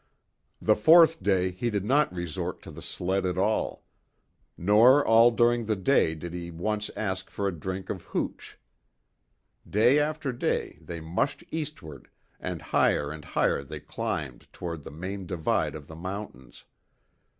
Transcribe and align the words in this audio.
The 0.59 0.75
fourth 0.75 1.21
day 1.21 1.51
he 1.51 1.69
did 1.69 1.85
not 1.85 2.11
resort 2.11 2.63
to 2.63 2.71
the 2.71 2.81
sled 2.81 3.23
at 3.23 3.37
all. 3.37 3.83
Nor 4.57 5.05
all 5.05 5.29
during 5.29 5.65
the 5.65 5.75
day 5.75 6.15
did 6.15 6.33
he 6.33 6.49
once 6.49 6.89
ask 6.95 7.29
for 7.29 7.47
a 7.47 7.51
drink 7.51 7.91
of 7.91 8.01
hooch. 8.05 8.57
Day 9.69 9.99
after 9.99 10.31
day 10.33 10.79
they 10.81 11.01
mushed 11.01 11.43
eastward, 11.51 12.09
and 12.39 12.63
higher 12.63 13.11
and 13.11 13.23
higher 13.23 13.63
they 13.63 13.79
climbed 13.79 14.51
toward 14.51 14.81
the 14.81 14.89
main 14.89 15.27
divide 15.27 15.75
of 15.75 15.85
the 15.85 15.95
mountains. 15.95 16.63